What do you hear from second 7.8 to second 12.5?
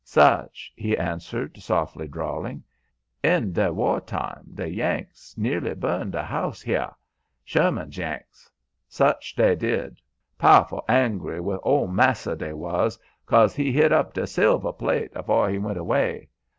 Yanks. Such dey did; po'ful angry wi' ol' massa